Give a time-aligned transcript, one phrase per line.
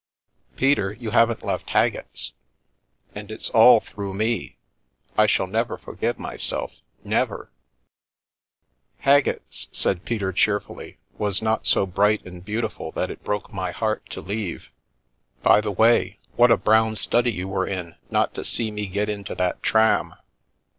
[0.57, 2.33] "Peter, you haven't left Haggett's?
[3.13, 4.57] And it's all through me!
[5.15, 6.71] I shall never forgive myself,
[7.03, 7.51] never!""
[9.07, 14.03] Haggett's," said Peter cheerfully," was not so bright and beautiful that it broke my heart
[14.09, 14.69] to leave.
[15.43, 19.07] By the way, what a brown study you were in not to see me get
[19.07, 20.15] into that tram.